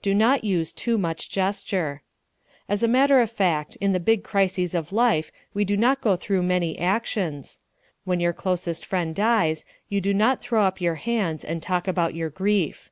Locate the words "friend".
8.86-9.12